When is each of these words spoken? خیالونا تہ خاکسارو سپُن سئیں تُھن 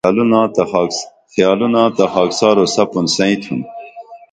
خیالونا 1.57 1.83
تہ 1.95 2.05
خاکسارو 2.13 2.65
سپُن 2.75 3.05
سئیں 3.15 3.37
تُھن 3.41 3.59